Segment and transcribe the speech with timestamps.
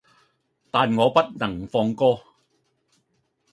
[0.71, 2.21] 但我不能放歌